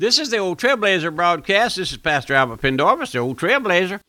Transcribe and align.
This 0.00 0.18
is 0.18 0.30
the 0.30 0.38
Old 0.38 0.58
Trailblazer 0.58 1.14
broadcast. 1.14 1.76
This 1.76 1.92
is 1.92 1.98
Pastor 1.98 2.32
Albert 2.32 2.62
Pendarvis, 2.62 3.12
the 3.12 3.18
Old 3.18 3.36
Trailblazer, 3.36 4.00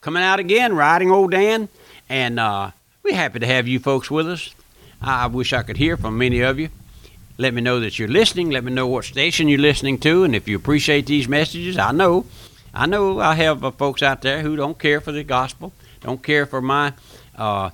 coming 0.00 0.22
out 0.22 0.38
again, 0.38 0.76
riding 0.76 1.10
Old 1.10 1.32
Dan, 1.32 1.68
and 2.08 2.38
uh, 2.38 2.70
we're 3.02 3.16
happy 3.16 3.40
to 3.40 3.46
have 3.48 3.66
you 3.66 3.80
folks 3.80 4.12
with 4.12 4.28
us. 4.28 4.54
I 5.02 5.26
wish 5.26 5.52
I 5.52 5.64
could 5.64 5.76
hear 5.76 5.96
from 5.96 6.16
many 6.16 6.38
of 6.38 6.60
you. 6.60 6.68
Let 7.36 7.52
me 7.52 7.62
know 7.62 7.80
that 7.80 7.98
you're 7.98 8.06
listening. 8.06 8.50
Let 8.50 8.62
me 8.62 8.70
know 8.70 8.86
what 8.86 9.06
station 9.06 9.48
you're 9.48 9.58
listening 9.58 9.98
to, 9.98 10.22
and 10.22 10.36
if 10.36 10.46
you 10.46 10.54
appreciate 10.54 11.06
these 11.06 11.26
messages. 11.26 11.76
I 11.76 11.90
know, 11.90 12.26
I 12.72 12.86
know, 12.86 13.18
I 13.18 13.34
have 13.34 13.64
uh, 13.64 13.72
folks 13.72 14.04
out 14.04 14.22
there 14.22 14.42
who 14.42 14.54
don't 14.54 14.78
care 14.78 15.00
for 15.00 15.10
the 15.10 15.24
gospel, 15.24 15.72
don't 16.00 16.22
care 16.22 16.46
for 16.46 16.62
my 16.62 16.92
uh, 17.34 17.70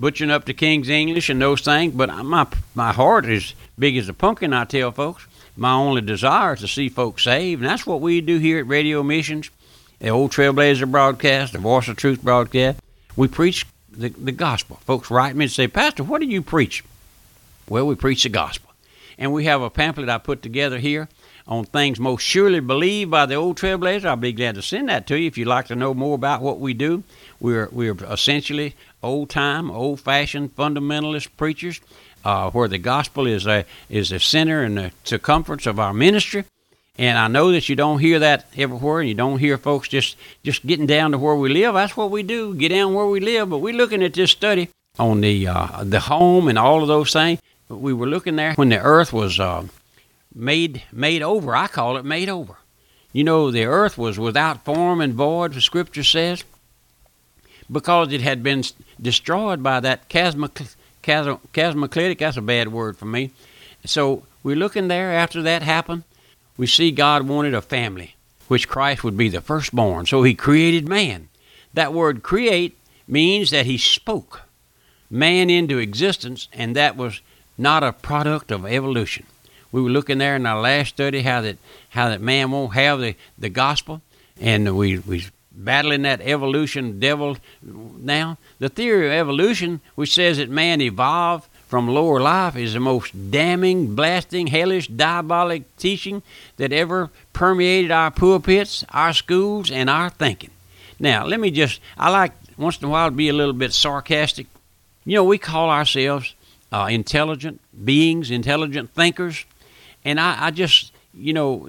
butchering 0.00 0.32
up 0.32 0.46
the 0.46 0.52
King's 0.52 0.88
English 0.88 1.30
and 1.30 1.40
those 1.40 1.60
things. 1.60 1.94
But 1.94 2.08
my 2.24 2.48
my 2.74 2.92
heart 2.92 3.24
is 3.24 3.54
big 3.78 3.96
as 3.96 4.08
a 4.08 4.14
pumpkin. 4.14 4.52
I 4.52 4.64
tell 4.64 4.90
folks 4.90 5.27
my 5.58 5.72
only 5.72 6.00
desire 6.00 6.54
is 6.54 6.60
to 6.60 6.68
see 6.68 6.88
folks 6.88 7.24
saved, 7.24 7.60
and 7.60 7.68
that's 7.68 7.84
what 7.84 8.00
we 8.00 8.20
do 8.20 8.38
here 8.38 8.60
at 8.60 8.68
Radio 8.68 9.02
Missions, 9.02 9.50
the 9.98 10.08
Old 10.08 10.30
Trailblazer 10.30 10.88
broadcast, 10.88 11.52
the 11.52 11.58
Voice 11.58 11.88
of 11.88 11.96
Truth 11.96 12.22
broadcast. 12.22 12.78
We 13.16 13.26
preach 13.26 13.66
the, 13.90 14.10
the 14.10 14.30
gospel. 14.30 14.76
Folks 14.84 15.10
write 15.10 15.34
me 15.34 15.46
and 15.46 15.52
say, 15.52 15.66
Pastor, 15.66 16.04
what 16.04 16.20
do 16.20 16.28
you 16.28 16.42
preach? 16.42 16.84
Well, 17.68 17.88
we 17.88 17.96
preach 17.96 18.22
the 18.22 18.28
gospel. 18.28 18.70
And 19.18 19.32
we 19.32 19.46
have 19.46 19.60
a 19.60 19.68
pamphlet 19.68 20.08
I 20.08 20.18
put 20.18 20.42
together 20.42 20.78
here 20.78 21.08
on 21.48 21.64
things 21.64 21.98
most 21.98 22.22
surely 22.22 22.60
believed 22.60 23.10
by 23.10 23.26
the 23.26 23.34
Old 23.34 23.58
Trailblazer. 23.58 24.04
I'll 24.04 24.14
be 24.14 24.32
glad 24.32 24.54
to 24.54 24.62
send 24.62 24.88
that 24.90 25.08
to 25.08 25.18
you 25.18 25.26
if 25.26 25.36
you'd 25.36 25.48
like 25.48 25.66
to 25.66 25.74
know 25.74 25.92
more 25.92 26.14
about 26.14 26.40
what 26.40 26.60
we 26.60 26.72
do. 26.72 27.02
We're, 27.40 27.68
we're 27.72 27.96
essentially 28.04 28.76
old 29.02 29.30
time, 29.30 29.72
old 29.72 30.00
fashioned 30.00 30.54
fundamentalist 30.54 31.30
preachers 31.36 31.80
uh, 32.24 32.50
where 32.50 32.68
the 32.68 32.78
gospel 32.78 33.26
is 33.26 33.46
a 33.46 33.64
is 33.88 34.10
the 34.10 34.20
center 34.20 34.62
and 34.62 34.76
the 34.76 34.92
circumference 35.04 35.66
of 35.66 35.78
our 35.78 35.94
ministry. 35.94 36.44
And 36.98 37.16
I 37.16 37.28
know 37.28 37.52
that 37.52 37.68
you 37.68 37.76
don't 37.76 38.00
hear 38.00 38.18
that 38.18 38.46
everywhere, 38.56 39.00
and 39.00 39.08
you 39.08 39.14
don't 39.14 39.38
hear 39.38 39.56
folks 39.56 39.88
just 39.88 40.16
just 40.42 40.66
getting 40.66 40.86
down 40.86 41.12
to 41.12 41.18
where 41.18 41.36
we 41.36 41.48
live. 41.48 41.74
That's 41.74 41.96
what 41.96 42.10
we 42.10 42.22
do, 42.22 42.54
get 42.54 42.70
down 42.70 42.94
where 42.94 43.06
we 43.06 43.20
live. 43.20 43.50
But 43.50 43.58
we're 43.58 43.76
looking 43.76 44.02
at 44.02 44.14
this 44.14 44.32
study 44.32 44.68
on 44.98 45.20
the 45.20 45.46
uh, 45.46 45.84
the 45.84 46.00
home 46.00 46.48
and 46.48 46.58
all 46.58 46.82
of 46.82 46.88
those 46.88 47.12
things. 47.12 47.40
But 47.68 47.76
we 47.76 47.92
were 47.92 48.06
looking 48.06 48.36
there 48.36 48.54
when 48.54 48.70
the 48.70 48.80
earth 48.80 49.12
was 49.12 49.38
uh, 49.38 49.66
made 50.34 50.82
made 50.92 51.22
over. 51.22 51.54
I 51.54 51.68
call 51.68 51.96
it 51.98 52.04
made 52.04 52.28
over. 52.28 52.56
You 53.12 53.24
know, 53.24 53.50
the 53.50 53.64
earth 53.64 53.96
was 53.96 54.18
without 54.18 54.64
form 54.64 55.00
and 55.00 55.14
void, 55.14 55.54
the 55.54 55.60
Scripture 55.60 56.04
says, 56.04 56.44
because 57.70 58.12
it 58.12 58.20
had 58.20 58.42
been 58.42 58.64
destroyed 59.00 59.62
by 59.62 59.80
that 59.80 60.08
chasmic 60.08 60.60
chasmoclitic, 61.08 62.18
that's 62.18 62.36
a 62.36 62.42
bad 62.42 62.68
word 62.72 62.96
for 62.96 63.06
me. 63.06 63.30
So 63.84 64.24
we're 64.42 64.56
looking 64.56 64.88
there 64.88 65.12
after 65.12 65.42
that 65.42 65.62
happened. 65.62 66.04
We 66.56 66.66
see 66.66 66.90
God 66.90 67.28
wanted 67.28 67.54
a 67.54 67.62
family, 67.62 68.16
which 68.48 68.68
Christ 68.68 69.04
would 69.04 69.16
be 69.16 69.28
the 69.28 69.40
firstborn. 69.40 70.06
So 70.06 70.22
he 70.22 70.34
created 70.34 70.88
man. 70.88 71.28
That 71.74 71.92
word 71.92 72.22
create 72.22 72.76
means 73.06 73.50
that 73.50 73.66
he 73.66 73.78
spoke 73.78 74.42
man 75.10 75.48
into 75.50 75.78
existence, 75.78 76.48
and 76.52 76.76
that 76.76 76.96
was 76.96 77.20
not 77.56 77.82
a 77.82 77.92
product 77.92 78.50
of 78.50 78.66
evolution. 78.66 79.26
We 79.72 79.82
were 79.82 79.90
looking 79.90 80.18
there 80.18 80.36
in 80.36 80.46
our 80.46 80.60
last 80.60 80.90
study 80.90 81.22
how 81.22 81.40
that 81.42 81.58
how 81.90 82.08
that 82.08 82.20
man 82.20 82.50
won't 82.50 82.74
have 82.74 83.00
the, 83.00 83.16
the 83.38 83.48
gospel, 83.48 84.02
and 84.40 84.76
we 84.76 84.98
we 84.98 85.26
battling 85.64 86.02
that 86.02 86.20
evolution 86.20 87.00
devil 87.00 87.36
now. 87.62 88.38
The 88.58 88.68
theory 88.68 89.06
of 89.06 89.12
evolution, 89.12 89.80
which 89.94 90.14
says 90.14 90.38
that 90.38 90.48
man 90.48 90.80
evolved 90.80 91.48
from 91.66 91.88
lower 91.88 92.20
life, 92.20 92.56
is 92.56 92.74
the 92.74 92.80
most 92.80 93.30
damning, 93.30 93.94
blasting, 93.94 94.46
hellish, 94.46 94.88
diabolic 94.88 95.64
teaching 95.76 96.22
that 96.56 96.72
ever 96.72 97.10
permeated 97.32 97.90
our 97.90 98.10
pulpits, 98.10 98.84
our 98.90 99.12
schools, 99.12 99.70
and 99.70 99.90
our 99.90 100.10
thinking. 100.10 100.50
Now, 100.98 101.26
let 101.26 101.40
me 101.40 101.50
just, 101.50 101.80
I 101.96 102.10
like 102.10 102.32
once 102.56 102.78
in 102.78 102.86
a 102.86 102.88
while 102.88 103.10
to 103.10 103.16
be 103.16 103.28
a 103.28 103.34
little 103.34 103.52
bit 103.52 103.72
sarcastic. 103.72 104.46
You 105.04 105.16
know, 105.16 105.24
we 105.24 105.38
call 105.38 105.70
ourselves 105.70 106.34
uh, 106.72 106.88
intelligent 106.90 107.60
beings, 107.84 108.30
intelligent 108.30 108.94
thinkers, 108.94 109.44
and 110.04 110.18
I, 110.18 110.46
I 110.46 110.50
just 110.50 110.92
you 111.14 111.32
know, 111.32 111.68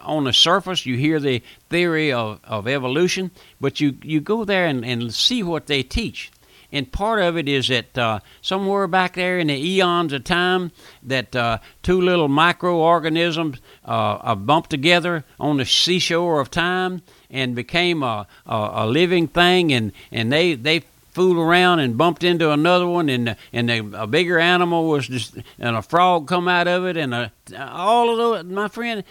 on 0.00 0.24
the 0.24 0.32
surface, 0.32 0.86
you 0.86 0.96
hear 0.96 1.20
the 1.20 1.42
theory 1.68 2.12
of, 2.12 2.40
of 2.44 2.66
evolution, 2.66 3.30
but 3.60 3.80
you, 3.80 3.96
you 4.02 4.20
go 4.20 4.44
there 4.44 4.66
and, 4.66 4.84
and 4.84 5.12
see 5.12 5.42
what 5.42 5.66
they 5.66 5.82
teach. 5.82 6.30
And 6.72 6.90
part 6.90 7.20
of 7.20 7.36
it 7.36 7.48
is 7.48 7.68
that 7.68 7.96
uh, 7.96 8.20
somewhere 8.42 8.88
back 8.88 9.14
there 9.14 9.38
in 9.38 9.46
the 9.46 9.54
eons 9.54 10.12
of 10.12 10.24
time, 10.24 10.72
that 11.02 11.34
uh, 11.34 11.58
two 11.82 12.00
little 12.00 12.28
microorganisms 12.28 13.60
uh, 13.84 14.34
bumped 14.34 14.70
together 14.70 15.24
on 15.38 15.58
the 15.58 15.64
seashore 15.64 16.40
of 16.40 16.50
time 16.50 17.02
and 17.30 17.54
became 17.54 18.02
a, 18.02 18.26
a, 18.46 18.70
a 18.72 18.86
living 18.86 19.28
thing, 19.28 19.72
and, 19.72 19.92
and 20.10 20.32
they, 20.32 20.54
they 20.54 20.82
fooled 21.16 21.38
around 21.38 21.80
and 21.80 21.96
bumped 21.96 22.22
into 22.22 22.50
another 22.50 22.86
one, 22.86 23.08
and 23.08 23.36
and 23.50 23.70
a, 23.70 24.06
bigger 24.06 24.38
animal 24.38 24.86
was 24.86 25.08
just 25.08 25.34
and 25.58 25.74
a 25.74 25.80
frog 25.80 26.28
come 26.28 26.46
out 26.46 26.68
of 26.68 26.84
it, 26.84 26.98
and 26.98 27.14
a, 27.14 27.32
all 27.58 28.10
of 28.10 28.18
those. 28.18 28.44
My 28.44 28.68
friend, 28.68 29.02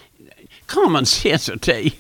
common 0.68 1.06
sense 1.08 1.50
will 1.50 1.58
tell 1.58 1.80
you, 1.80 1.94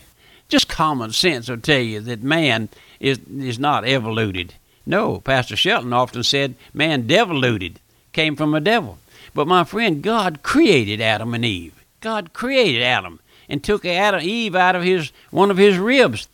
just 0.48 0.70
common 0.70 1.12
sense 1.12 1.50
will 1.50 1.58
tell 1.58 1.80
you 1.80 2.02
that 2.02 2.22
man 2.22 2.70
is 3.00 3.20
is 3.36 3.58
not 3.58 3.84
evoluted. 3.84 4.54
No, 4.86 5.22
Pastor 5.22 5.56
Shelton 5.56 5.92
often 5.92 6.22
said 6.22 6.54
man 6.72 7.08
devoluted, 7.08 7.80
came 8.14 8.36
from 8.36 8.54
a 8.54 8.62
devil. 8.62 9.00
But 9.34 9.48
my 9.48 9.64
friend, 9.64 10.04
God 10.04 10.44
created 10.44 11.02
Adam 11.02 11.34
and 11.34 11.44
Eve. 11.44 11.84
God 12.00 12.32
created 12.32 12.84
Adam 12.84 13.20
and 13.50 13.64
took 13.64 13.84
Adam 13.84 14.22
Eve 14.22 14.56
out 14.56 14.76
of 14.76 14.84
his 14.84 15.12
one 15.32 15.50
of 15.50 15.58
his 15.58 15.80
ribs 15.80 16.28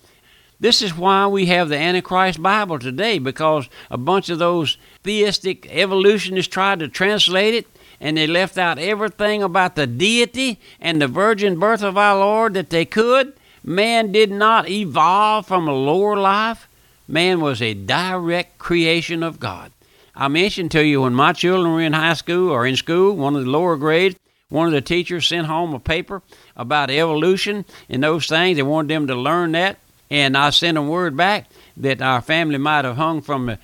this 0.61 0.83
is 0.83 0.95
why 0.95 1.25
we 1.25 1.47
have 1.47 1.69
the 1.69 1.77
Antichrist 1.77 2.41
Bible 2.41 2.77
today, 2.77 3.17
because 3.17 3.67
a 3.89 3.97
bunch 3.97 4.29
of 4.29 4.37
those 4.37 4.77
theistic 5.03 5.67
evolutionists 5.71 6.53
tried 6.53 6.79
to 6.79 6.87
translate 6.87 7.55
it 7.55 7.67
and 7.99 8.15
they 8.15 8.27
left 8.27 8.59
out 8.59 8.77
everything 8.77 9.41
about 9.41 9.75
the 9.75 9.87
deity 9.87 10.59
and 10.79 11.01
the 11.01 11.07
virgin 11.07 11.59
birth 11.59 11.81
of 11.81 11.97
our 11.97 12.17
Lord 12.17 12.53
that 12.53 12.69
they 12.69 12.85
could. 12.85 13.33
Man 13.63 14.11
did 14.11 14.31
not 14.31 14.69
evolve 14.69 15.47
from 15.47 15.67
a 15.67 15.73
lower 15.73 16.15
life, 16.15 16.67
man 17.07 17.41
was 17.41 17.59
a 17.59 17.73
direct 17.73 18.59
creation 18.59 19.23
of 19.23 19.39
God. 19.39 19.71
I 20.15 20.27
mentioned 20.27 20.71
to 20.71 20.85
you 20.85 21.01
when 21.01 21.15
my 21.15 21.33
children 21.33 21.73
were 21.73 21.81
in 21.81 21.93
high 21.93 22.13
school 22.13 22.49
or 22.49 22.67
in 22.67 22.75
school, 22.75 23.15
one 23.15 23.35
of 23.35 23.45
the 23.45 23.49
lower 23.49 23.77
grades, 23.77 24.15
one 24.49 24.67
of 24.67 24.73
the 24.73 24.81
teachers 24.81 25.25
sent 25.25 25.47
home 25.47 25.73
a 25.73 25.79
paper 25.79 26.21
about 26.55 26.91
evolution 26.91 27.65
and 27.89 28.03
those 28.03 28.27
things. 28.27 28.57
They 28.57 28.63
wanted 28.63 28.89
them 28.89 29.07
to 29.07 29.15
learn 29.15 29.53
that. 29.53 29.77
And 30.11 30.37
I 30.37 30.49
sent 30.49 30.75
them 30.75 30.89
word 30.89 31.15
back 31.15 31.49
that 31.77 32.01
our 32.01 32.21
family 32.21 32.57
might 32.57 32.83
have 32.83 32.97
hung 32.97 33.21
from 33.21 33.47
a, 33.47 33.57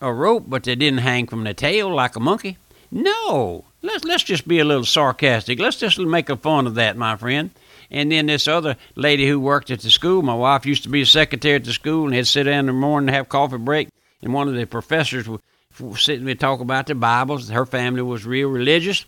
a 0.00 0.10
rope, 0.10 0.44
but 0.48 0.64
they 0.64 0.74
didn't 0.74 1.00
hang 1.00 1.26
from 1.26 1.44
the 1.44 1.52
tail 1.52 1.94
like 1.94 2.16
a 2.16 2.20
monkey. 2.20 2.56
No, 2.90 3.64
let's 3.82 4.02
let's 4.02 4.22
just 4.22 4.48
be 4.48 4.60
a 4.60 4.64
little 4.64 4.86
sarcastic. 4.86 5.58
Let's 5.58 5.76
just 5.76 5.98
make 5.98 6.30
a 6.30 6.36
fun 6.36 6.66
of 6.66 6.74
that, 6.76 6.96
my 6.96 7.16
friend. 7.16 7.50
And 7.90 8.10
then 8.10 8.26
this 8.26 8.48
other 8.48 8.76
lady 8.96 9.28
who 9.28 9.38
worked 9.38 9.70
at 9.70 9.80
the 9.80 9.90
school, 9.90 10.22
my 10.22 10.34
wife 10.34 10.64
used 10.64 10.84
to 10.84 10.88
be 10.88 11.02
a 11.02 11.06
secretary 11.06 11.56
at 11.56 11.64
the 11.64 11.72
school 11.74 12.06
and 12.06 12.14
had 12.14 12.26
sit 12.26 12.44
down 12.44 12.60
in 12.60 12.66
the 12.66 12.72
morning 12.72 13.08
and 13.08 13.16
have 13.16 13.28
coffee 13.28 13.58
break. 13.58 13.88
And 14.22 14.32
one 14.32 14.48
of 14.48 14.54
the 14.54 14.66
professors 14.66 15.28
was 15.28 16.02
sitting 16.02 16.28
and 16.28 16.40
talk 16.40 16.60
about 16.60 16.86
the 16.86 16.94
Bibles. 16.94 17.50
Her 17.50 17.66
family 17.66 18.02
was 18.02 18.24
real 18.24 18.48
religious. 18.48 19.04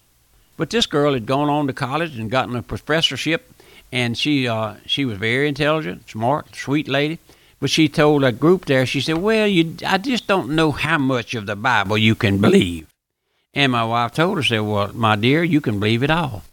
But 0.59 0.69
this 0.69 0.85
girl 0.85 1.15
had 1.15 1.25
gone 1.25 1.49
on 1.49 1.67
to 1.69 1.73
college 1.73 2.19
and 2.19 2.31
gotten 2.31 2.55
a 2.55 2.63
professorship 2.63 3.51
and 3.93 4.17
she 4.17 4.47
uh, 4.49 4.75
she 4.87 5.05
was 5.05 5.19
very 5.19 5.49
intelligent, 5.49 6.09
smart, 6.09 6.55
sweet 6.55 6.89
lady. 6.89 7.19
But 7.59 7.71
she 7.71 7.89
told 7.89 8.25
a 8.25 8.33
group 8.33 8.65
there, 8.65 8.87
she 8.87 9.01
said, 9.01 9.19
"Well, 9.19 9.47
you, 9.47 9.77
I 9.87 9.99
just 9.99 10.27
don't 10.27 10.51
know 10.51 10.71
how 10.71 10.99
much 10.99 11.35
of 11.35 11.47
the 11.47 11.57
Bible 11.57 11.99
you 11.99 12.15
can 12.15 12.39
believe." 12.39 12.87
And 13.53 13.73
my 13.73 13.85
wife 13.85 14.13
told 14.13 14.39
her, 14.39 14.43
"said 14.43 14.61
Well, 14.61 14.93
my 14.95 15.17
dear, 15.17 15.43
you 15.43 15.61
can 15.61 15.79
believe 15.79 16.03
it 16.03 16.11
all." 16.11 16.45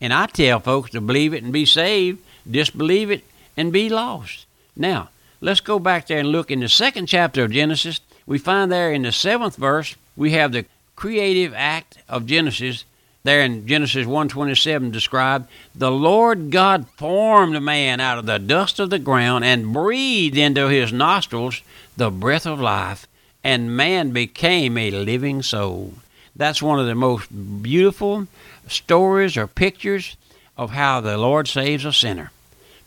And 0.00 0.14
I 0.14 0.26
tell 0.26 0.60
folks 0.60 0.90
to 0.90 1.00
believe 1.00 1.34
it 1.34 1.42
and 1.42 1.52
be 1.52 1.66
saved, 1.66 2.20
disbelieve 2.50 3.10
it 3.10 3.24
and 3.56 3.72
be 3.72 3.90
lost. 3.90 4.46
Now, 4.74 5.10
let's 5.42 5.60
go 5.60 5.78
back 5.78 6.06
there 6.06 6.18
and 6.18 6.28
look 6.28 6.50
in 6.50 6.60
the 6.60 6.68
second 6.68 7.06
chapter 7.06 7.44
of 7.44 7.50
Genesis. 7.50 8.00
We 8.26 8.38
find 8.38 8.72
there 8.72 8.92
in 8.92 9.02
the 9.02 9.12
seventh 9.12 9.56
verse 9.56 9.96
we 10.16 10.30
have 10.32 10.52
the 10.52 10.64
creative 10.96 11.52
act 11.54 11.98
of 12.08 12.26
Genesis 12.26 12.84
there 13.22 13.42
in 13.42 13.66
Genesis 13.66 14.06
1:27 14.06 14.90
described, 14.90 15.46
"The 15.74 15.90
Lord 15.90 16.50
God 16.50 16.86
formed 16.96 17.60
man 17.62 18.00
out 18.00 18.18
of 18.18 18.26
the 18.26 18.38
dust 18.38 18.80
of 18.80 18.90
the 18.90 18.98
ground 18.98 19.44
and 19.44 19.72
breathed 19.72 20.38
into 20.38 20.68
his 20.68 20.92
nostrils 20.92 21.60
the 21.96 22.10
breath 22.10 22.46
of 22.46 22.60
life, 22.60 23.06
and 23.44 23.76
man 23.76 24.10
became 24.10 24.78
a 24.78 24.90
living 24.90 25.42
soul." 25.42 25.94
That's 26.34 26.62
one 26.62 26.78
of 26.78 26.86
the 26.86 26.94
most 26.94 27.28
beautiful 27.62 28.26
stories 28.66 29.36
or 29.36 29.46
pictures 29.46 30.16
of 30.56 30.70
how 30.70 31.00
the 31.00 31.18
Lord 31.18 31.48
saves 31.48 31.84
a 31.84 31.92
sinner. 31.92 32.30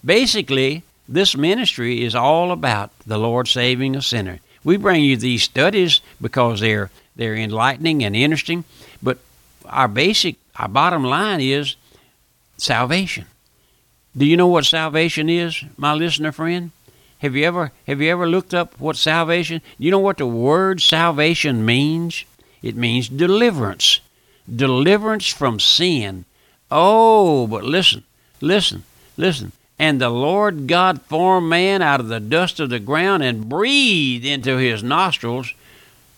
Basically, 0.04 0.84
this 1.08 1.36
ministry 1.36 2.04
is 2.04 2.16
all 2.16 2.52
about 2.52 2.92
the 3.06 3.18
Lord 3.18 3.48
saving 3.48 3.96
a 3.96 4.02
sinner. 4.02 4.40
We 4.64 4.78
bring 4.78 5.04
you 5.04 5.18
these 5.18 5.44
studies 5.44 6.02
because 6.22 6.60
they're 6.62 6.90
they're 7.16 7.36
enlightening 7.36 8.04
and 8.04 8.16
interesting, 8.16 8.64
but 9.02 9.20
our 9.68 9.88
basic, 9.88 10.36
our 10.56 10.68
bottom 10.68 11.04
line 11.04 11.42
is 11.42 11.76
salvation. 12.58 13.26
Do 14.16 14.26
you 14.26 14.38
know 14.38 14.48
what 14.48 14.66
salvation 14.66 15.30
is, 15.30 15.64
my 15.78 15.94
listener 15.94 16.32
friend? 16.32 16.72
Have 17.20 17.36
you 17.36 17.46
ever 17.46 17.72
have 17.88 18.02
you 18.02 18.12
ever 18.12 18.28
looked 18.28 18.54
up 18.54 18.80
what 18.80 18.96
salvation? 18.96 19.62
You 19.78 19.92
know 19.92 20.00
what 20.00 20.18
the 20.18 20.28
word 20.28 20.82
salvation 20.82 21.66
means? 21.66 22.26
It 22.62 22.76
means 22.76 23.10
deliverance. 23.10 24.02
Deliverance 24.54 25.28
from 25.28 25.60
sin. 25.60 26.26
Oh, 26.70 27.48
but 27.48 27.64
listen, 27.64 28.04
listen, 28.42 28.84
listen. 29.18 29.52
And 29.80 30.00
the 30.00 30.10
Lord 30.10 30.68
God 30.68 31.02
formed 31.04 31.50
man 31.50 31.82
out 31.82 32.00
of 32.00 32.08
the 32.08 32.20
dust 32.20 32.60
of 32.60 32.70
the 32.70 32.80
ground 32.80 33.24
and 33.24 33.50
breathed 33.50 34.26
into 34.26 34.58
his 34.58 34.84
nostrils 34.84 35.54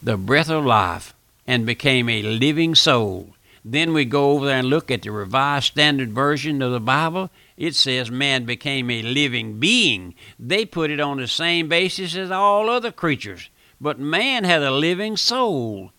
the 0.04 0.18
breath 0.18 0.50
of 0.50 0.66
life 0.66 1.15
and 1.46 1.66
became 1.66 2.10
a 2.10 2.22
living 2.22 2.76
soul. 2.76 3.36
Then 3.68 3.94
we 3.94 4.06
go 4.06 4.32
over 4.32 4.46
there 4.46 4.60
and 4.60 4.68
look 4.68 4.92
at 4.92 5.02
the 5.02 5.12
Revised 5.12 5.66
Standard 5.66 6.12
Version 6.14 6.62
of 6.62 6.72
the 6.72 6.80
Bible, 6.80 7.32
it 7.58 7.74
says 7.74 8.12
man 8.12 8.46
became 8.46 8.92
a 8.92 9.02
living 9.02 9.60
being. 9.60 10.14
They 10.38 10.66
put 10.66 10.92
it 10.92 11.00
on 11.00 11.18
the 11.18 11.28
same 11.28 11.68
basis 11.68 12.16
as 12.16 12.30
all 12.30 12.70
other 12.70 12.92
creatures. 12.92 13.50
But 13.82 13.98
man 14.00 14.44
had 14.44 14.62
a 14.62 14.70
living 14.70 15.18
soul. 15.18 15.92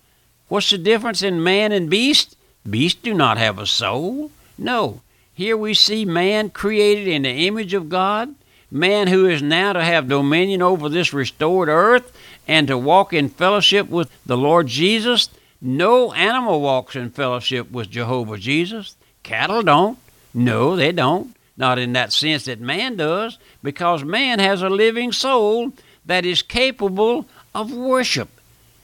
What's 0.47 0.71
the 0.71 0.79
difference 0.79 1.23
in 1.23 1.43
man 1.43 1.73
and 1.73 1.91
beast? 1.91 2.37
Beasts 2.69 3.01
do 3.03 3.13
not 3.13 3.37
have 3.37 3.59
a 3.59 3.67
soul. 3.67 4.31
No. 4.57 5.01
Here 5.35 5.57
we 5.57 5.75
see 5.75 6.05
man 6.05 6.51
created 6.51 7.09
in 7.09 7.23
the 7.23 7.47
image 7.49 7.75
of 7.75 7.89
God, 7.89 8.36
man 8.71 9.09
who 9.09 9.27
is 9.27 9.43
now 9.43 9.73
to 9.73 9.83
have 9.83 10.09
dominion 10.09 10.63
over 10.63 10.89
this 10.89 11.13
restored 11.13 11.69
earth 11.69 12.17
and 12.49 12.69
to 12.69 12.79
walk 12.79 13.13
in 13.13 13.29
fellowship 13.29 13.89
with 13.89 14.11
the 14.25 14.37
Lord 14.37 14.67
Jesus. 14.67 15.31
No 15.61 16.13
animal 16.13 16.61
walks 16.61 16.97
in 16.97 17.11
fellowship 17.11 17.71
with 17.71 17.91
Jehovah 17.91 18.39
Jesus. 18.39 18.97
Cattle 19.23 19.63
don't. 19.63 19.99
No, 20.35 20.77
they 20.77 20.93
don't. 20.93 21.35
Not 21.57 21.79
in 21.79 21.95
that 21.95 22.13
sense 22.13 22.45
that 22.45 22.61
man 22.61 22.97
does, 22.97 23.39
because 23.63 24.05
man 24.05 24.39
has 24.39 24.61
a 24.61 24.69
living 24.69 25.11
soul 25.11 25.73
that 26.05 26.27
is 26.27 26.43
capable 26.43 27.27
of 27.55 27.73
worship. 27.73 28.29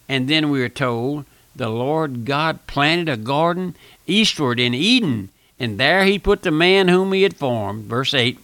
And 0.08 0.28
then 0.28 0.50
we 0.50 0.62
are 0.62 0.70
told 0.70 1.26
the 1.54 1.68
Lord 1.68 2.24
God 2.24 2.66
planted 2.66 3.08
a 3.10 3.16
garden 3.16 3.74
eastward 4.06 4.58
in 4.58 4.72
Eden, 4.72 5.28
and 5.58 5.78
there 5.78 6.04
he 6.04 6.18
put 6.18 6.42
the 6.42 6.50
man 6.50 6.88
whom 6.88 7.12
he 7.12 7.22
had 7.22 7.36
formed. 7.36 7.84
Verse 7.84 8.14
8. 8.14 8.38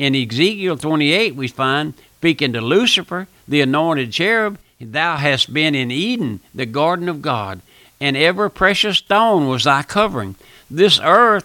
In 0.00 0.14
Ezekiel 0.14 0.78
28, 0.78 1.34
we 1.34 1.46
find, 1.46 1.92
speaking 2.16 2.54
to 2.54 2.62
Lucifer, 2.62 3.28
the 3.46 3.60
anointed 3.60 4.10
cherub, 4.12 4.56
Thou 4.80 5.18
hast 5.18 5.52
been 5.52 5.74
in 5.74 5.90
Eden, 5.90 6.40
the 6.54 6.64
garden 6.64 7.06
of 7.06 7.20
God, 7.20 7.60
and 8.00 8.16
ever 8.16 8.48
precious 8.48 8.96
stone 8.96 9.46
was 9.46 9.64
thy 9.64 9.82
covering. 9.82 10.36
This 10.70 10.98
earth 11.02 11.44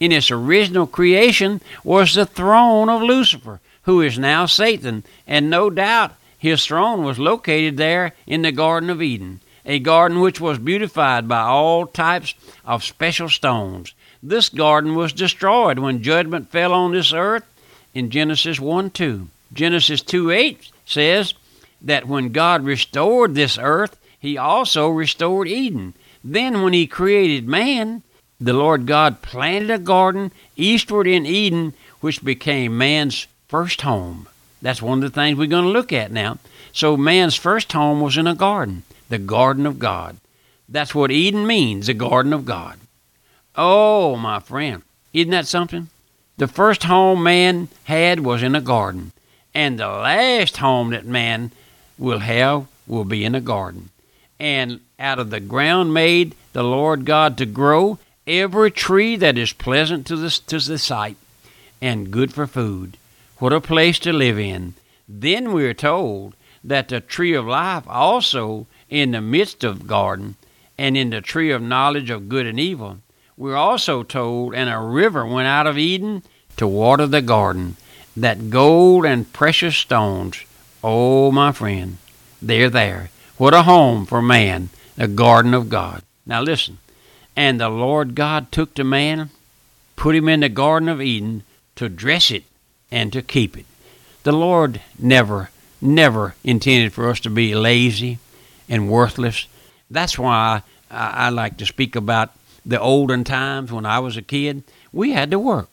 in 0.00 0.12
its 0.12 0.30
original 0.30 0.86
creation 0.86 1.60
was 1.84 2.14
the 2.14 2.24
throne 2.24 2.88
of 2.88 3.02
Lucifer, 3.02 3.60
who 3.82 4.00
is 4.00 4.18
now 4.18 4.46
Satan, 4.46 5.04
and 5.26 5.50
no 5.50 5.68
doubt 5.68 6.14
his 6.38 6.64
throne 6.64 7.04
was 7.04 7.18
located 7.18 7.76
there 7.76 8.14
in 8.26 8.40
the 8.40 8.50
Garden 8.50 8.88
of 8.88 9.02
Eden, 9.02 9.40
a 9.66 9.78
garden 9.78 10.20
which 10.20 10.40
was 10.40 10.58
beautified 10.58 11.28
by 11.28 11.40
all 11.40 11.86
types 11.86 12.32
of 12.64 12.82
special 12.82 13.28
stones. 13.28 13.92
This 14.22 14.48
garden 14.48 14.94
was 14.94 15.12
destroyed 15.12 15.78
when 15.78 16.02
judgment 16.02 16.50
fell 16.50 16.72
on 16.72 16.92
this 16.92 17.12
earth 17.12 17.44
in 17.94 18.10
Genesis 18.10 18.60
1 18.60 18.90
2. 18.90 19.28
Genesis 19.52 20.02
2 20.02 20.30
8 20.30 20.70
says 20.84 21.34
that 21.80 22.06
when 22.06 22.32
God 22.32 22.64
restored 22.64 23.34
this 23.34 23.58
earth, 23.58 23.98
he 24.18 24.36
also 24.36 24.88
restored 24.88 25.48
Eden. 25.48 25.94
Then, 26.24 26.62
when 26.62 26.72
he 26.72 26.86
created 26.86 27.46
man, 27.46 28.02
the 28.40 28.52
Lord 28.52 28.86
God 28.86 29.22
planted 29.22 29.70
a 29.70 29.78
garden 29.78 30.32
eastward 30.56 31.06
in 31.06 31.26
Eden, 31.26 31.72
which 32.00 32.24
became 32.24 32.76
man's 32.76 33.26
first 33.46 33.82
home. 33.82 34.28
That's 34.60 34.82
one 34.82 35.02
of 35.02 35.10
the 35.10 35.14
things 35.14 35.38
we're 35.38 35.46
going 35.46 35.64
to 35.64 35.70
look 35.70 35.92
at 35.92 36.10
now. 36.10 36.38
So, 36.72 36.96
man's 36.96 37.36
first 37.36 37.72
home 37.72 38.00
was 38.00 38.16
in 38.16 38.26
a 38.26 38.34
garden, 38.34 38.82
the 39.08 39.18
garden 39.18 39.66
of 39.66 39.78
God. 39.78 40.16
That's 40.68 40.94
what 40.94 41.10
Eden 41.10 41.46
means, 41.46 41.86
the 41.86 41.94
garden 41.94 42.32
of 42.32 42.44
God. 42.44 42.78
Oh, 43.56 44.16
my 44.16 44.40
friend, 44.40 44.82
isn't 45.12 45.30
that 45.30 45.46
something? 45.46 45.88
The 46.38 46.46
first 46.46 46.84
home 46.84 47.24
man 47.24 47.66
had 47.84 48.20
was 48.20 48.44
in 48.44 48.54
a 48.54 48.60
garden, 48.60 49.10
and 49.52 49.76
the 49.76 49.88
last 49.88 50.58
home 50.58 50.90
that 50.90 51.04
man 51.04 51.50
will 51.98 52.20
have 52.20 52.68
will 52.86 53.04
be 53.04 53.24
in 53.24 53.34
a 53.34 53.40
garden. 53.40 53.90
And 54.38 54.78
out 55.00 55.18
of 55.18 55.30
the 55.30 55.40
ground 55.40 55.92
made 55.92 56.36
the 56.52 56.62
Lord 56.62 57.04
God 57.04 57.36
to 57.38 57.46
grow 57.46 57.98
every 58.24 58.70
tree 58.70 59.16
that 59.16 59.36
is 59.36 59.52
pleasant 59.52 60.06
to 60.06 60.16
the, 60.16 60.30
to 60.46 60.60
the 60.60 60.78
sight 60.78 61.16
and 61.82 62.12
good 62.12 62.32
for 62.32 62.46
food. 62.46 62.96
What 63.38 63.52
a 63.52 63.60
place 63.60 63.98
to 64.00 64.12
live 64.12 64.38
in. 64.38 64.74
Then 65.08 65.52
we 65.52 65.64
are 65.64 65.74
told 65.74 66.34
that 66.62 66.86
the 66.86 67.00
tree 67.00 67.34
of 67.34 67.46
life 67.46 67.84
also 67.88 68.68
in 68.88 69.10
the 69.10 69.20
midst 69.20 69.64
of 69.64 69.88
garden 69.88 70.36
and 70.78 70.96
in 70.96 71.10
the 71.10 71.20
tree 71.20 71.50
of 71.50 71.62
knowledge 71.62 72.10
of 72.10 72.28
good 72.28 72.46
and 72.46 72.60
evil. 72.60 72.98
We're 73.38 73.54
also 73.54 74.02
told, 74.02 74.52
and 74.52 74.68
a 74.68 74.80
river 74.80 75.24
went 75.24 75.46
out 75.46 75.68
of 75.68 75.78
Eden 75.78 76.24
to 76.56 76.66
water 76.66 77.06
the 77.06 77.22
garden, 77.22 77.76
that 78.16 78.50
gold 78.50 79.06
and 79.06 79.32
precious 79.32 79.76
stones, 79.76 80.44
oh, 80.82 81.30
my 81.30 81.52
friend, 81.52 81.98
they're 82.42 82.68
there. 82.68 83.10
What 83.36 83.54
a 83.54 83.62
home 83.62 84.06
for 84.06 84.20
man, 84.20 84.70
the 84.96 85.06
garden 85.06 85.54
of 85.54 85.68
God. 85.68 86.02
Now 86.26 86.42
listen, 86.42 86.78
and 87.36 87.60
the 87.60 87.68
Lord 87.68 88.16
God 88.16 88.50
took 88.50 88.74
the 88.74 88.82
man, 88.82 89.30
put 89.94 90.16
him 90.16 90.28
in 90.28 90.40
the 90.40 90.48
Garden 90.48 90.88
of 90.88 91.00
Eden 91.00 91.44
to 91.76 91.88
dress 91.88 92.32
it 92.32 92.42
and 92.90 93.12
to 93.12 93.22
keep 93.22 93.56
it. 93.56 93.66
The 94.24 94.32
Lord 94.32 94.80
never, 94.98 95.50
never 95.80 96.34
intended 96.42 96.92
for 96.92 97.08
us 97.08 97.20
to 97.20 97.30
be 97.30 97.54
lazy 97.54 98.18
and 98.68 98.90
worthless. 98.90 99.46
That's 99.88 100.18
why 100.18 100.62
I, 100.90 101.26
I 101.26 101.28
like 101.28 101.56
to 101.58 101.66
speak 101.66 101.94
about 101.94 102.32
the 102.68 102.78
olden 102.80 103.24
times 103.24 103.72
when 103.72 103.84
I 103.84 103.98
was 103.98 104.16
a 104.16 104.22
kid. 104.22 104.62
We 104.92 105.10
had 105.10 105.32
to 105.32 105.38
work. 105.40 105.68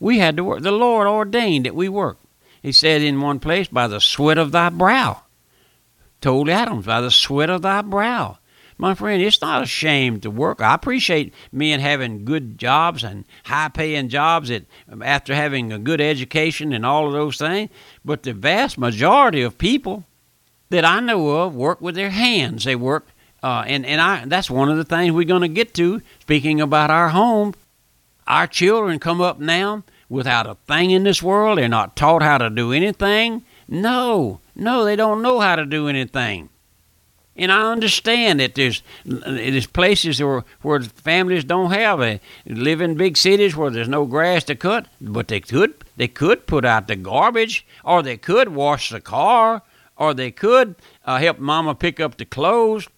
We 0.00 0.18
had 0.18 0.38
to 0.38 0.44
work. 0.44 0.62
The 0.62 0.72
Lord 0.72 1.06
ordained 1.06 1.66
that 1.66 1.74
we 1.74 1.90
work. 1.90 2.18
He 2.62 2.72
said 2.72 3.02
in 3.02 3.20
one 3.20 3.38
place, 3.38 3.68
by 3.68 3.86
the 3.86 4.00
sweat 4.00 4.38
of 4.38 4.52
thy 4.52 4.70
brow. 4.70 5.24
Told 6.22 6.48
Adam, 6.48 6.80
by 6.80 7.02
the 7.02 7.10
sweat 7.10 7.50
of 7.50 7.60
thy 7.60 7.82
brow 7.82 8.38
my 8.78 8.94
friend, 8.94 9.22
it's 9.22 9.40
not 9.40 9.62
a 9.62 9.66
shame 9.66 10.20
to 10.20 10.30
work. 10.30 10.60
I 10.60 10.74
appreciate 10.74 11.32
men 11.50 11.80
having 11.80 12.24
good 12.24 12.58
jobs 12.58 13.02
and 13.02 13.24
high 13.44 13.68
paying 13.68 14.08
jobs 14.08 14.50
that 14.50 14.66
after 15.02 15.34
having 15.34 15.72
a 15.72 15.78
good 15.78 16.00
education 16.00 16.72
and 16.72 16.84
all 16.84 17.06
of 17.06 17.12
those 17.12 17.38
things. 17.38 17.70
But 18.04 18.22
the 18.22 18.34
vast 18.34 18.76
majority 18.76 19.42
of 19.42 19.56
people 19.56 20.04
that 20.68 20.84
I 20.84 21.00
know 21.00 21.28
of 21.28 21.54
work 21.54 21.80
with 21.80 21.94
their 21.94 22.10
hands. 22.10 22.64
They 22.64 22.76
work, 22.76 23.06
uh, 23.42 23.64
and 23.66 23.86
and 23.86 24.00
I 24.00 24.24
that's 24.24 24.50
one 24.50 24.70
of 24.70 24.76
the 24.76 24.84
things 24.84 25.12
we're 25.12 25.24
going 25.24 25.42
to 25.42 25.48
get 25.48 25.74
to. 25.74 26.02
Speaking 26.20 26.60
about 26.60 26.90
our 26.90 27.10
home, 27.10 27.54
our 28.26 28.46
children 28.46 28.98
come 28.98 29.20
up 29.20 29.38
now 29.38 29.84
without 30.08 30.46
a 30.46 30.56
thing 30.66 30.90
in 30.90 31.04
this 31.04 31.22
world. 31.22 31.58
They're 31.58 31.68
not 31.68 31.96
taught 31.96 32.22
how 32.22 32.38
to 32.38 32.50
do 32.50 32.72
anything. 32.72 33.44
No, 33.68 34.40
no, 34.54 34.84
they 34.84 34.96
don't 34.96 35.22
know 35.22 35.40
how 35.40 35.56
to 35.56 35.66
do 35.66 35.88
anything. 35.88 36.48
And 37.38 37.52
I 37.52 37.70
understand 37.70 38.40
that 38.40 38.54
there's 38.54 38.82
there's 39.04 39.66
places 39.66 40.22
where 40.22 40.44
where 40.62 40.80
families 40.80 41.44
don't 41.44 41.70
have 41.70 42.00
a 42.00 42.20
live 42.46 42.80
in 42.80 42.94
big 42.94 43.16
cities 43.18 43.54
where 43.54 43.70
there's 43.70 43.88
no 43.88 44.06
grass 44.06 44.44
to 44.44 44.54
cut, 44.54 44.86
but 45.00 45.28
they 45.28 45.40
could 45.40 45.74
they 45.96 46.08
could 46.08 46.46
put 46.46 46.64
out 46.64 46.88
the 46.88 46.96
garbage, 46.96 47.66
or 47.84 48.02
they 48.02 48.16
could 48.16 48.48
wash 48.48 48.88
the 48.88 49.00
car, 49.00 49.62
or 49.96 50.14
they 50.14 50.30
could 50.30 50.76
uh, 51.04 51.18
help 51.18 51.38
Mama 51.38 51.74
pick 51.74 52.00
up 52.00 52.16
the 52.16 52.24
clothes. 52.24 52.88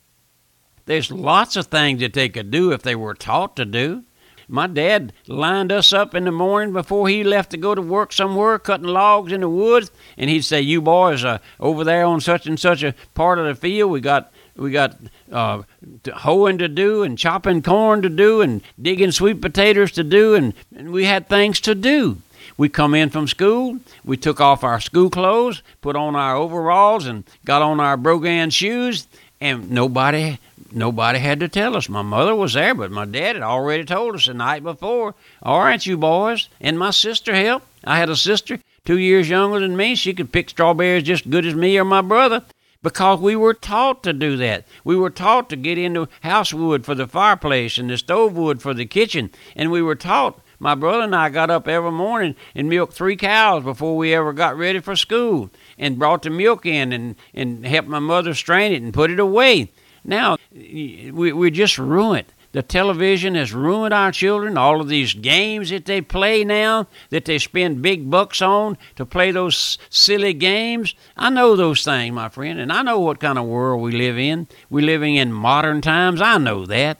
There's 0.88 1.10
lots 1.10 1.54
of 1.56 1.66
things 1.66 2.00
that 2.00 2.14
they 2.14 2.30
could 2.30 2.50
do 2.50 2.72
if 2.72 2.80
they 2.80 2.94
were 2.94 3.12
taught 3.12 3.56
to 3.56 3.66
do. 3.66 4.04
My 4.48 4.66
dad 4.66 5.12
lined 5.26 5.70
us 5.70 5.92
up 5.92 6.14
in 6.14 6.24
the 6.24 6.32
morning 6.32 6.72
before 6.72 7.10
he 7.10 7.22
left 7.22 7.50
to 7.50 7.58
go 7.58 7.74
to 7.74 7.82
work 7.82 8.10
somewhere, 8.10 8.58
cutting 8.58 8.86
logs 8.86 9.30
in 9.30 9.42
the 9.42 9.50
woods, 9.50 9.90
and 10.16 10.30
he'd 10.30 10.46
say, 10.46 10.62
"You 10.62 10.80
boys, 10.80 11.26
uh, 11.26 11.40
over 11.60 11.84
there 11.84 12.06
on 12.06 12.22
such 12.22 12.46
and 12.46 12.58
such 12.58 12.82
a 12.82 12.94
part 13.12 13.38
of 13.38 13.44
the 13.44 13.54
field, 13.54 13.90
we 13.90 14.00
got 14.00 14.32
we 14.56 14.70
got 14.70 14.96
uh, 15.30 15.64
hoeing 16.10 16.56
to 16.56 16.68
do, 16.68 17.02
and 17.02 17.18
chopping 17.18 17.60
corn 17.60 18.00
to 18.00 18.08
do, 18.08 18.40
and 18.40 18.62
digging 18.80 19.12
sweet 19.12 19.42
potatoes 19.42 19.92
to 19.92 20.02
do, 20.02 20.34
and, 20.34 20.54
and 20.74 20.90
we 20.90 21.04
had 21.04 21.28
things 21.28 21.60
to 21.60 21.74
do." 21.74 22.16
We 22.56 22.68
come 22.68 22.94
in 22.94 23.10
from 23.10 23.28
school, 23.28 23.78
we 24.04 24.16
took 24.16 24.40
off 24.40 24.64
our 24.64 24.80
school 24.80 25.10
clothes, 25.10 25.62
put 25.80 25.94
on 25.94 26.16
our 26.16 26.34
overalls, 26.34 27.06
and 27.06 27.22
got 27.44 27.62
on 27.62 27.78
our 27.78 27.96
brogan 27.96 28.50
shoes, 28.50 29.06
and 29.40 29.70
nobody 29.70 30.38
nobody 30.72 31.18
had 31.18 31.40
to 31.40 31.48
tell 31.48 31.76
us. 31.76 31.88
My 31.88 32.02
mother 32.02 32.34
was 32.34 32.54
there, 32.54 32.74
but 32.74 32.90
my 32.90 33.04
dad 33.04 33.36
had 33.36 33.42
already 33.42 33.84
told 33.84 34.14
us 34.14 34.26
the 34.26 34.34
night 34.34 34.62
before. 34.62 35.14
All 35.42 35.60
right, 35.60 35.84
you 35.84 35.96
boys. 35.96 36.48
And 36.60 36.78
my 36.78 36.90
sister 36.90 37.34
helped. 37.34 37.66
I 37.84 37.98
had 37.98 38.10
a 38.10 38.16
sister 38.16 38.58
two 38.84 38.98
years 38.98 39.28
younger 39.28 39.60
than 39.60 39.76
me. 39.76 39.94
She 39.94 40.14
could 40.14 40.32
pick 40.32 40.50
strawberries 40.50 41.04
just 41.04 41.26
as 41.26 41.30
good 41.30 41.46
as 41.46 41.54
me 41.54 41.78
or 41.78 41.84
my 41.84 42.00
brother 42.02 42.44
because 42.82 43.20
we 43.20 43.36
were 43.36 43.54
taught 43.54 44.02
to 44.04 44.12
do 44.12 44.36
that. 44.36 44.64
We 44.84 44.96
were 44.96 45.10
taught 45.10 45.50
to 45.50 45.56
get 45.56 45.78
into 45.78 46.08
house 46.22 46.52
wood 46.52 46.84
for 46.84 46.94
the 46.94 47.06
fireplace 47.06 47.78
and 47.78 47.90
the 47.90 47.98
stove 47.98 48.36
wood 48.36 48.62
for 48.62 48.74
the 48.74 48.86
kitchen. 48.86 49.30
And 49.56 49.70
we 49.70 49.82
were 49.82 49.96
taught 49.96 50.40
My 50.60 50.74
brother 50.74 51.04
and 51.04 51.14
I 51.14 51.28
got 51.28 51.50
up 51.50 51.68
every 51.68 51.92
morning 51.92 52.34
and 52.54 52.68
milked 52.68 52.92
three 52.92 53.16
cows 53.16 53.62
before 53.62 53.96
we 53.96 54.12
ever 54.12 54.32
got 54.32 54.56
ready 54.56 54.80
for 54.80 54.96
school 54.96 55.50
and 55.78 55.98
brought 55.98 56.22
the 56.22 56.30
milk 56.30 56.66
in 56.66 56.92
and, 56.92 57.14
and 57.32 57.64
helped 57.64 57.88
my 57.88 57.98
mother 57.98 58.34
strain 58.34 58.72
it 58.72 58.82
and 58.82 58.92
put 58.92 59.10
it 59.10 59.20
away. 59.20 59.70
Now, 60.04 60.36
we, 60.52 61.32
we're 61.32 61.50
just 61.50 61.78
ruined. 61.78 62.26
The 62.52 62.62
television 62.62 63.34
has 63.34 63.52
ruined 63.52 63.92
our 63.92 64.10
children. 64.10 64.56
All 64.56 64.80
of 64.80 64.88
these 64.88 65.12
games 65.12 65.68
that 65.68 65.84
they 65.84 66.00
play 66.00 66.44
now, 66.44 66.86
that 67.10 67.26
they 67.26 67.38
spend 67.38 67.82
big 67.82 68.10
bucks 68.10 68.40
on 68.40 68.78
to 68.96 69.04
play 69.04 69.30
those 69.30 69.76
silly 69.90 70.32
games. 70.32 70.94
I 71.16 71.28
know 71.28 71.56
those 71.56 71.84
things, 71.84 72.14
my 72.14 72.30
friend, 72.30 72.58
and 72.58 72.72
I 72.72 72.82
know 72.82 73.00
what 73.00 73.20
kind 73.20 73.38
of 73.38 73.44
world 73.44 73.82
we 73.82 73.92
live 73.92 74.18
in. 74.18 74.48
We're 74.70 74.86
living 74.86 75.16
in 75.16 75.32
modern 75.32 75.82
times. 75.82 76.22
I 76.22 76.38
know 76.38 76.64
that. 76.66 76.96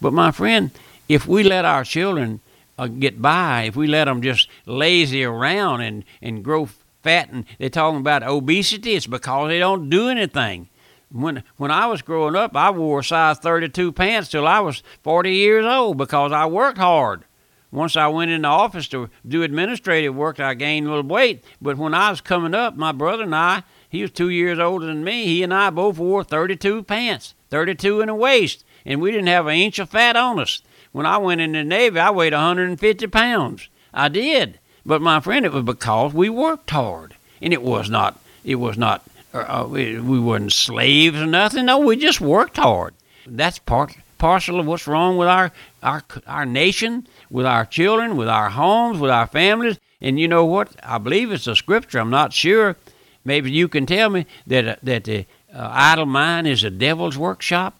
But, 0.00 0.12
my 0.12 0.30
friend, 0.30 0.70
if 1.08 1.26
we 1.26 1.42
let 1.42 1.64
our 1.64 1.82
children 1.82 2.40
uh, 2.78 2.86
get 2.86 3.20
by, 3.20 3.64
if 3.64 3.76
we 3.76 3.88
let 3.88 4.04
them 4.04 4.22
just 4.22 4.48
lazy 4.66 5.24
around 5.24 5.80
and, 5.80 6.04
and 6.20 6.44
grow 6.44 6.68
fat, 7.02 7.30
and 7.30 7.44
they're 7.58 7.68
talking 7.68 8.00
about 8.00 8.22
obesity, 8.22 8.94
it's 8.94 9.06
because 9.06 9.48
they 9.48 9.58
don't 9.58 9.90
do 9.90 10.08
anything 10.08 10.68
when 11.12 11.42
when 11.56 11.70
I 11.70 11.86
was 11.86 12.02
growing 12.02 12.34
up, 12.34 12.56
I 12.56 12.70
wore 12.70 13.02
size 13.02 13.38
32 13.38 13.92
pants 13.92 14.28
till 14.30 14.46
I 14.46 14.60
was 14.60 14.82
40 15.02 15.32
years 15.32 15.64
old 15.64 15.98
because 15.98 16.32
I 16.32 16.46
worked 16.46 16.78
hard. 16.78 17.24
Once 17.70 17.96
I 17.96 18.06
went 18.08 18.30
in 18.30 18.42
the 18.42 18.48
office 18.48 18.86
to 18.88 19.08
do 19.26 19.42
administrative 19.42 20.14
work, 20.14 20.38
I 20.38 20.52
gained 20.52 20.86
a 20.86 20.90
little 20.90 21.08
weight. 21.08 21.42
But 21.60 21.78
when 21.78 21.94
I 21.94 22.10
was 22.10 22.20
coming 22.20 22.54
up, 22.54 22.76
my 22.76 22.92
brother 22.92 23.22
and 23.22 23.34
I, 23.34 23.62
he 23.88 24.02
was 24.02 24.10
two 24.10 24.28
years 24.28 24.58
older 24.58 24.86
than 24.86 25.04
me. 25.04 25.24
He 25.24 25.42
and 25.42 25.54
I 25.54 25.70
both 25.70 25.98
wore 25.98 26.22
32 26.22 26.82
pants, 26.82 27.34
32 27.48 28.02
in 28.02 28.08
the 28.08 28.14
waist, 28.14 28.64
and 28.84 29.00
we 29.00 29.10
didn't 29.10 29.28
have 29.28 29.46
an 29.46 29.54
inch 29.54 29.78
of 29.78 29.88
fat 29.88 30.16
on 30.16 30.38
us. 30.38 30.60
When 30.92 31.06
I 31.06 31.16
went 31.16 31.40
in 31.40 31.52
the 31.52 31.64
Navy, 31.64 31.98
I 31.98 32.10
weighed 32.10 32.34
150 32.34 33.06
pounds. 33.06 33.70
I 33.94 34.08
did, 34.08 34.58
but 34.84 35.00
my 35.00 35.20
friend, 35.20 35.46
it 35.46 35.52
was 35.52 35.64
because 35.64 36.12
we 36.12 36.28
worked 36.28 36.70
hard, 36.70 37.14
and 37.40 37.52
it 37.52 37.62
was 37.62 37.88
not. 37.88 38.18
It 38.44 38.56
was 38.56 38.76
not 38.76 39.04
uh, 39.34 39.66
we, 39.68 39.98
we 40.00 40.20
weren't 40.20 40.52
slaves 40.52 41.20
or 41.20 41.26
nothing. 41.26 41.66
No, 41.66 41.78
we 41.78 41.96
just 41.96 42.20
worked 42.20 42.56
hard. 42.56 42.94
That's 43.26 43.58
part 43.58 43.96
parcel 44.18 44.60
of 44.60 44.66
what's 44.66 44.86
wrong 44.86 45.16
with 45.16 45.28
our 45.28 45.52
our 45.82 46.02
our 46.26 46.46
nation, 46.46 47.06
with 47.30 47.46
our 47.46 47.64
children, 47.64 48.16
with 48.16 48.28
our 48.28 48.50
homes, 48.50 48.98
with 48.98 49.10
our 49.10 49.26
families. 49.26 49.78
And 50.00 50.18
you 50.18 50.28
know 50.28 50.44
what? 50.44 50.74
I 50.82 50.98
believe 50.98 51.32
it's 51.32 51.46
a 51.46 51.56
scripture. 51.56 51.98
I'm 51.98 52.10
not 52.10 52.32
sure. 52.32 52.76
Maybe 53.24 53.50
you 53.50 53.68
can 53.68 53.86
tell 53.86 54.10
me 54.10 54.26
that 54.46 54.66
uh, 54.66 54.76
that 54.82 55.04
the 55.04 55.26
uh, 55.54 55.68
idle 55.70 56.06
mind 56.06 56.46
is 56.46 56.64
a 56.64 56.70
devil's 56.70 57.16
workshop. 57.16 57.74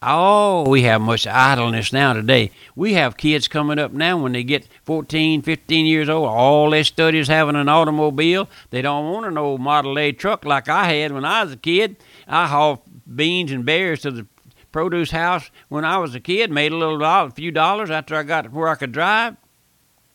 Oh, 0.00 0.68
we 0.68 0.82
have 0.82 1.00
much 1.00 1.26
idleness 1.26 1.92
now 1.92 2.12
today. 2.12 2.52
We 2.76 2.92
have 2.94 3.16
kids 3.16 3.48
coming 3.48 3.80
up 3.80 3.92
now 3.92 4.16
when 4.16 4.30
they 4.30 4.44
get 4.44 4.68
14, 4.84 5.42
15 5.42 5.86
years 5.86 6.08
old. 6.08 6.28
All 6.28 6.70
they 6.70 6.84
study 6.84 7.18
is 7.18 7.26
having 7.26 7.56
an 7.56 7.68
automobile. 7.68 8.48
They 8.70 8.80
don't 8.80 9.12
want 9.12 9.26
an 9.26 9.36
old 9.36 9.60
Model 9.60 9.98
A 9.98 10.12
truck 10.12 10.44
like 10.44 10.68
I 10.68 10.92
had 10.92 11.10
when 11.10 11.24
I 11.24 11.42
was 11.42 11.52
a 11.52 11.56
kid. 11.56 11.96
I 12.28 12.46
hauled 12.46 12.80
beans 13.12 13.50
and 13.50 13.64
berries 13.64 14.02
to 14.02 14.12
the 14.12 14.26
produce 14.70 15.10
house 15.10 15.50
when 15.68 15.84
I 15.84 15.98
was 15.98 16.14
a 16.14 16.20
kid, 16.20 16.52
made 16.52 16.70
a 16.70 16.76
little 16.76 16.98
dollar, 16.98 17.28
a 17.28 17.32
few 17.32 17.50
dollars 17.50 17.90
after 17.90 18.14
I 18.14 18.22
got 18.22 18.52
where 18.52 18.68
I 18.68 18.76
could 18.76 18.92
drive. 18.92 19.36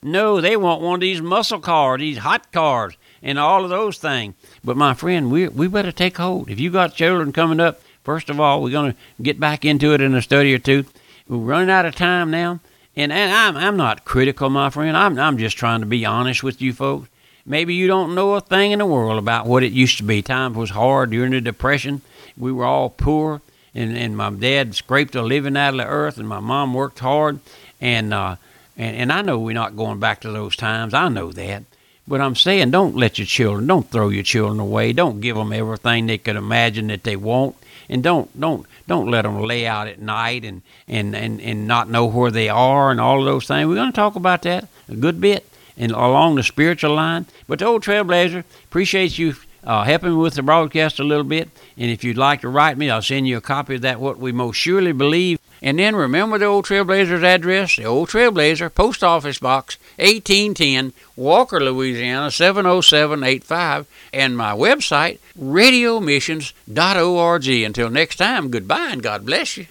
No, 0.02 0.40
they 0.40 0.56
want 0.56 0.82
one 0.82 0.96
of 0.96 1.02
these 1.02 1.22
muscle 1.22 1.60
cars, 1.60 2.00
these 2.00 2.18
hot 2.20 2.52
cars, 2.54 2.96
and 3.22 3.38
all 3.40 3.64
of 3.64 3.70
those 3.70 3.98
things. 3.98 4.36
But 4.64 4.78
my 4.78 4.94
friend, 4.94 5.32
we 5.32 5.48
we 5.50 5.68
better 5.68 5.92
take 5.92 6.18
hold. 6.18 6.50
If 6.50 6.60
you 6.60 6.70
got 6.70 6.94
children 6.94 7.32
coming 7.32 7.60
up 7.60 7.82
First 8.04 8.30
of 8.30 8.40
all, 8.40 8.62
we're 8.62 8.72
going 8.72 8.92
to 8.92 8.98
get 9.22 9.40
back 9.40 9.64
into 9.64 9.94
it 9.94 10.02
in 10.02 10.14
a 10.14 10.22
study 10.22 10.54
or 10.54 10.60
two. 10.60 10.86
We're 11.28 11.38
running 11.38 11.70
out 11.70 11.86
of 11.86 11.96
time 11.96 12.32
now. 12.32 12.60
And, 12.96 13.12
and 13.12 13.32
I'm, 13.32 13.58
I'm 13.58 13.78
not 13.78 14.06
critical, 14.06 14.50
my 14.50 14.70
friend. 14.70 14.96
I'm, 14.96 15.18
I'm 15.18 15.38
just 15.38 15.58
trying 15.58 15.80
to 15.80 15.86
be 15.86 16.06
honest 16.06 16.44
with 16.44 16.62
you 16.62 16.74
folks. 16.74 17.10
Maybe 17.46 17.74
you 17.74 17.88
don't 17.88 18.16
know 18.16 18.36
a 18.36 18.42
thing 18.42 18.72
in 18.72 18.80
the 18.80 18.86
world 18.86 19.18
about 19.18 19.46
what 19.46 19.64
it 19.64 19.74
used 19.74 19.98
to 19.98 20.04
be. 20.04 20.22
Times 20.22 20.56
was 20.56 20.70
hard 20.70 21.12
during 21.12 21.32
the 21.32 21.42
Depression. 21.42 22.02
We 22.38 22.52
were 22.52 22.66
all 22.66 22.90
poor, 22.90 23.42
and, 23.76 23.98
and 23.98 24.16
my 24.16 24.30
dad 24.30 24.76
scraped 24.76 25.16
a 25.16 25.22
living 25.22 25.58
out 25.58 25.74
of 25.74 25.78
the 25.78 25.86
earth, 25.86 26.18
and 26.18 26.28
my 26.28 26.40
mom 26.40 26.74
worked 26.74 27.00
hard. 27.00 27.40
And, 27.82 28.14
uh, 28.14 28.38
and, 28.78 28.96
and 28.96 29.12
I 29.12 29.22
know 29.22 29.40
we're 29.40 29.54
not 29.54 29.76
going 29.76 30.00
back 30.00 30.22
to 30.22 30.32
those 30.32 30.56
times. 30.56 30.94
I 30.94 31.10
know 31.10 31.32
that. 31.34 31.64
But 32.08 32.20
I'm 32.22 32.36
saying, 32.36 32.72
don't 32.72 32.96
let 32.96 33.18
your 33.18 33.26
children, 33.26 33.68
don't 33.68 33.90
throw 33.90 34.10
your 34.10 34.24
children 34.24 34.60
away. 34.60 34.92
Don't 34.92 35.22
give 35.22 35.38
them 35.38 35.54
everything 35.54 36.08
they 36.08 36.18
could 36.18 36.36
imagine 36.36 36.88
that 36.88 37.04
they 37.04 37.16
want 37.16 37.56
and 37.90 38.04
don't 38.04 38.40
don't 38.40 38.66
don't 38.88 39.10
let 39.10 39.24
them 39.24 39.42
lay 39.42 39.66
out 39.68 39.88
at 39.88 40.02
night 40.02 40.44
and 40.44 40.62
and 40.88 41.16
and, 41.16 41.42
and 41.42 41.68
not 41.68 41.90
know 41.90 42.06
where 42.06 42.32
they 42.32 42.50
are 42.50 42.92
and 42.92 43.00
all 43.00 43.20
of 43.20 43.26
those 43.26 43.48
things. 43.48 43.68
We're 43.68 43.76
going 43.76 43.92
to 43.92 43.96
talk 43.96 44.16
about 44.16 44.42
that 44.44 44.68
a 44.90 44.96
good 44.96 45.22
bit 45.22 45.48
and 45.78 45.92
along 45.92 46.36
the 46.36 46.44
spiritual 46.44 46.96
line. 46.96 47.26
But 47.48 47.60
the 47.60 47.66
old 47.66 47.84
Trailblazer 47.84 48.44
appreciates 48.66 49.18
you 49.18 49.36
uh, 49.64 49.84
helping 49.84 50.10
me 50.10 50.16
with 50.18 50.36
the 50.36 50.44
broadcast 50.44 51.00
a 51.00 51.04
little 51.04 51.24
bit. 51.24 51.50
And 51.78 51.90
if 51.90 52.04
you'd 52.04 52.18
like 52.18 52.42
to 52.42 52.50
write 52.50 52.78
me, 52.78 52.90
I'll 52.90 53.02
send 53.02 53.28
you 53.28 53.38
a 53.38 53.42
copy 53.42 53.76
of 53.76 53.82
that. 53.82 54.00
What 54.00 54.20
we 54.20 54.32
most 54.32 54.58
surely 54.58 54.92
believe. 54.92 55.40
And 55.62 55.80
then 55.80 55.96
remember 55.96 56.38
the 56.38 56.46
old 56.46 56.66
Trailblazer's 56.66 57.24
address, 57.24 57.78
the 57.78 57.86
old 57.86 58.10
Trailblazer, 58.10 58.74
Post 58.76 59.04
Office 59.04 59.40
Box, 59.40 59.78
1810, 59.98 60.94
Walker, 61.16 61.60
Louisiana, 61.60 62.32
70785, 62.32 63.88
and 64.12 64.36
my 64.38 64.54
website, 64.54 65.20
radiomissions.org. 65.40 67.48
Until 67.48 67.90
next 67.90 68.16
time, 68.18 68.50
goodbye 68.50 68.90
and 68.92 69.04
God 69.04 69.26
bless 69.26 69.58
you. 69.58 69.66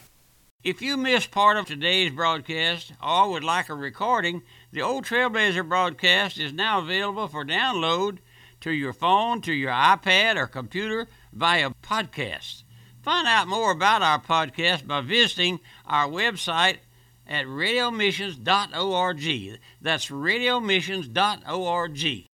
If 0.64 0.80
you 0.80 0.96
missed 0.96 1.32
part 1.32 1.56
of 1.56 1.66
today's 1.66 2.12
broadcast 2.12 2.92
or 3.02 3.30
would 3.30 3.42
like 3.42 3.68
a 3.68 3.74
recording, 3.74 4.42
the 4.70 4.80
Old 4.80 5.04
Trailblazer 5.04 5.68
broadcast 5.68 6.38
is 6.38 6.52
now 6.52 6.78
available 6.78 7.26
for 7.26 7.44
download 7.44 8.18
to 8.60 8.70
your 8.70 8.92
phone, 8.92 9.40
to 9.42 9.52
your 9.52 9.72
iPad, 9.72 10.36
or 10.36 10.46
computer 10.46 11.08
via 11.32 11.70
podcast. 11.82 12.62
Find 13.02 13.26
out 13.26 13.48
more 13.48 13.72
about 13.72 14.02
our 14.02 14.20
podcast 14.20 14.86
by 14.86 15.00
visiting 15.00 15.58
our 15.84 16.06
website 16.06 16.76
at 17.32 17.46
radiomissions.org. 17.46 19.58
That's 19.80 20.08
radiomissions.org. 20.08 22.28